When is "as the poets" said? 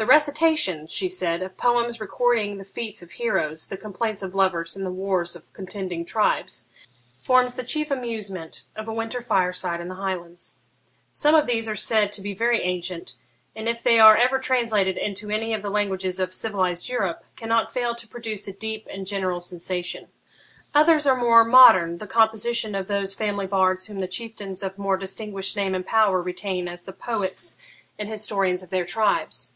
26.68-27.58